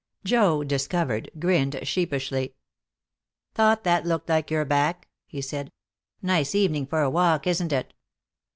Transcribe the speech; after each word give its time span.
Joe, 0.25 0.63
discovered, 0.63 1.29
grinned 1.37 1.77
sheepishly. 1.83 2.55
"Thought 3.53 3.83
that 3.83 4.03
looked 4.03 4.29
like 4.29 4.49
your 4.49 4.65
back," 4.65 5.07
he 5.27 5.43
said. 5.43 5.71
"Nice 6.23 6.55
evening 6.55 6.87
for 6.87 7.03
a 7.03 7.09
walk, 7.11 7.45
isn't 7.45 7.71
it?" 7.71 7.93